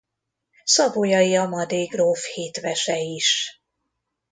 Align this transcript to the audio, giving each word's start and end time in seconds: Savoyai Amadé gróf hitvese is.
Savoyai 0.63 1.35
Amadé 1.35 1.83
gróf 1.85 2.25
hitvese 2.33 2.97
is. 2.97 3.61